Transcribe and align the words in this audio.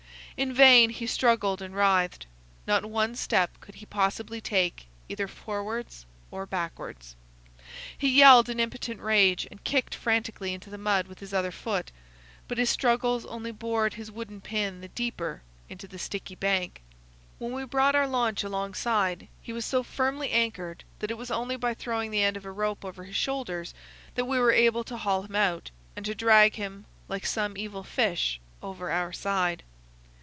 In 0.37 0.55
vain 0.55 0.89
he 0.89 1.05
struggled 1.05 1.61
and 1.61 1.75
writhed. 1.75 2.25
Not 2.65 2.83
one 2.83 3.13
step 3.15 3.59
could 3.59 3.75
he 3.75 3.85
possibly 3.85 4.41
take 4.41 4.87
either 5.07 5.27
forwards 5.27 6.07
or 6.31 6.47
backwards. 6.47 7.15
He 7.95 8.09
yelled 8.09 8.49
in 8.49 8.59
impotent 8.59 9.01
rage, 9.01 9.47
and 9.51 9.63
kicked 9.63 9.93
frantically 9.93 10.51
into 10.55 10.71
the 10.71 10.79
mud 10.79 11.05
with 11.07 11.19
his 11.19 11.31
other 11.31 11.51
foot, 11.51 11.91
but 12.47 12.57
his 12.57 12.71
struggles 12.71 13.23
only 13.27 13.51
bored 13.51 13.93
his 13.95 14.09
wooden 14.11 14.41
pin 14.41 14.81
the 14.81 14.87
deeper 14.87 15.43
into 15.69 15.87
the 15.87 15.99
sticky 15.99 16.33
bank. 16.33 16.81
When 17.37 17.51
we 17.51 17.63
brought 17.63 17.93
our 17.93 18.07
launch 18.07 18.43
alongside 18.43 19.27
he 19.43 19.53
was 19.53 19.63
so 19.65 19.83
firmly 19.83 20.31
anchored 20.31 20.83
that 20.99 21.11
it 21.11 21.19
was 21.19 21.29
only 21.29 21.55
by 21.55 21.75
throwing 21.75 22.09
the 22.09 22.23
end 22.23 22.35
of 22.35 22.45
a 22.45 22.51
rope 22.51 22.83
over 22.83 23.03
his 23.03 23.15
shoulders 23.17 23.75
that 24.15 24.25
we 24.25 24.39
were 24.39 24.51
able 24.51 24.83
to 24.85 24.97
haul 24.97 25.21
him 25.21 25.35
out, 25.35 25.69
and 25.95 26.03
to 26.07 26.15
drag 26.15 26.55
him, 26.55 26.85
like 27.07 27.27
some 27.27 27.55
evil 27.57 27.83
fish, 27.83 28.39
over 28.63 28.89
our 28.89 29.13
side. 29.13 29.61